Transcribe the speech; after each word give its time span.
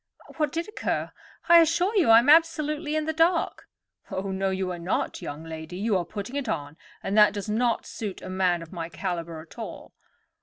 What 0.37 0.51
did 0.51 0.67
occur? 0.67 1.11
I 1.47 1.59
assure 1.59 1.95
you 1.95 2.09
I 2.09 2.17
am 2.17 2.27
absolutely 2.27 2.95
in 2.95 3.05
the 3.05 3.13
dark." 3.13 3.67
"Oh, 4.09 4.31
no, 4.31 4.49
you 4.49 4.71
are 4.71 4.79
not, 4.79 5.21
young 5.21 5.43
lady. 5.43 5.77
You 5.77 5.95
are 5.95 6.05
putting 6.05 6.35
it 6.35 6.49
on, 6.49 6.75
and 7.03 7.15
that 7.19 7.33
does 7.33 7.47
not 7.51 7.85
suit 7.85 8.19
a 8.23 8.27
man 8.27 8.63
of 8.63 8.73
my 8.73 8.89
caliber 8.89 9.41
at 9.41 9.59
all. 9.59 9.93